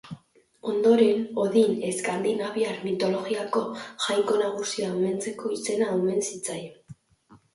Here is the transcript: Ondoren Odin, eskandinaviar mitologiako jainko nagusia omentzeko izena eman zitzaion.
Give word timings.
Ondoren 0.69 1.19
Odin, 1.43 1.73
eskandinaviar 1.89 2.79
mitologiako 2.87 3.63
jainko 4.07 4.39
nagusia 4.41 4.89
omentzeko 4.97 5.53
izena 5.59 5.93
eman 5.99 6.25
zitzaion. 6.29 6.97